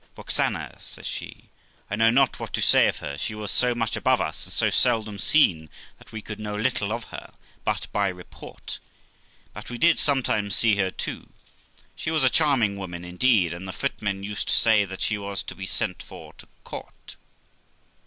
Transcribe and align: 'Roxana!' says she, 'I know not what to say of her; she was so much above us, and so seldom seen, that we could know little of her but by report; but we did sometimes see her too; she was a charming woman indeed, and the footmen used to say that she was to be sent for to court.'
'Roxana!' 0.17 0.77
says 0.79 1.05
she, 1.05 1.51
'I 1.91 1.95
know 1.97 2.09
not 2.09 2.39
what 2.39 2.53
to 2.53 2.61
say 2.63 2.87
of 2.87 2.97
her; 2.97 3.19
she 3.19 3.35
was 3.35 3.51
so 3.51 3.75
much 3.75 3.95
above 3.95 4.19
us, 4.19 4.47
and 4.47 4.51
so 4.51 4.71
seldom 4.71 5.19
seen, 5.19 5.69
that 5.99 6.11
we 6.11 6.23
could 6.23 6.39
know 6.39 6.55
little 6.55 6.91
of 6.91 7.03
her 7.13 7.35
but 7.63 7.85
by 7.91 8.07
report; 8.07 8.79
but 9.53 9.69
we 9.69 9.77
did 9.77 9.99
sometimes 9.99 10.55
see 10.55 10.75
her 10.77 10.89
too; 10.89 11.29
she 11.95 12.09
was 12.09 12.23
a 12.23 12.31
charming 12.31 12.77
woman 12.77 13.05
indeed, 13.05 13.53
and 13.53 13.67
the 13.67 13.71
footmen 13.71 14.23
used 14.23 14.47
to 14.47 14.55
say 14.55 14.85
that 14.85 15.01
she 15.01 15.19
was 15.19 15.43
to 15.43 15.53
be 15.53 15.67
sent 15.67 16.01
for 16.01 16.33
to 16.33 16.47
court.' 16.63 17.15